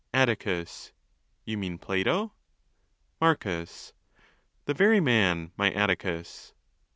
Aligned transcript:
Atticus. 0.15 0.93
—You 1.45 1.59
mean 1.59 1.77
Plato. 1.77 2.33
Marcus.—The 3.21 4.73
very 4.73 4.99
man, 4.99 5.51
my 5.57 5.71
Atticus. 5.71 6.53